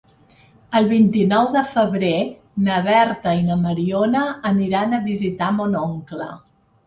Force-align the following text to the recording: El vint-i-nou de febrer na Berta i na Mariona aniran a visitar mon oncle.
El 0.77 0.85
vint-i-nou 0.91 1.49
de 1.55 1.61
febrer 1.73 2.13
na 2.69 2.79
Berta 2.87 3.35
i 3.41 3.45
na 3.51 3.59
Mariona 3.67 4.25
aniran 4.53 4.97
a 4.99 5.03
visitar 5.11 5.51
mon 5.61 5.77
oncle. 5.85 6.29